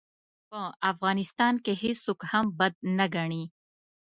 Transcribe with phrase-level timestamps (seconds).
[0.49, 0.59] په
[0.91, 3.43] افغانستان کې هېڅوک هم بد نه ګڼي.